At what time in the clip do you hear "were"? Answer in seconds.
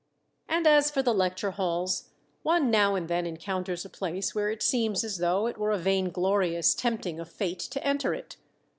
5.59-5.69